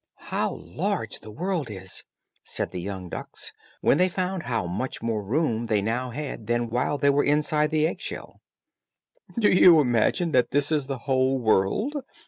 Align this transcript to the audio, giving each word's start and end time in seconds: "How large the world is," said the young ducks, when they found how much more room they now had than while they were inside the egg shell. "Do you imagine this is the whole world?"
"How 0.31 0.55
large 0.55 1.19
the 1.19 1.29
world 1.31 1.69
is," 1.69 2.05
said 2.43 2.71
the 2.71 2.81
young 2.81 3.07
ducks, 3.07 3.53
when 3.81 3.99
they 3.99 4.09
found 4.09 4.41
how 4.41 4.65
much 4.65 5.03
more 5.03 5.23
room 5.23 5.67
they 5.67 5.79
now 5.79 6.09
had 6.09 6.47
than 6.47 6.71
while 6.71 6.97
they 6.97 7.11
were 7.11 7.23
inside 7.23 7.69
the 7.69 7.85
egg 7.85 8.01
shell. 8.01 8.41
"Do 9.37 9.51
you 9.51 9.79
imagine 9.79 10.31
this 10.31 10.71
is 10.71 10.87
the 10.87 10.97
whole 11.05 11.37
world?" 11.37 11.97